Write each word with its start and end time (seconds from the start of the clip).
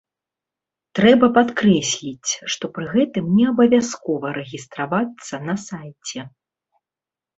Трэба 0.99 1.27
падкрэсліць, 1.37 2.31
што 2.53 2.65
пры 2.77 2.85
гэтым 2.95 3.25
не 3.37 3.45
абавязкова 3.53 4.27
рэгістравацца 4.41 5.35
на 5.51 5.55
сайце. 5.69 6.19